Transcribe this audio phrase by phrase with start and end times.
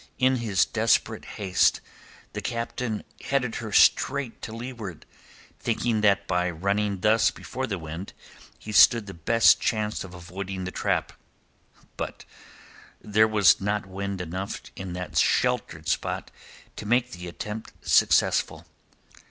[0.17, 1.79] In his desperate haste
[2.33, 5.05] the captain headed her straight to leeward,
[5.59, 8.13] thinking that by running thus before the wind
[8.57, 11.13] he stood the best chance of avoiding the trap.
[11.97, 12.25] But
[12.99, 16.31] there was not wind enough in that sheltered spot
[16.77, 18.65] to make the attempt successful.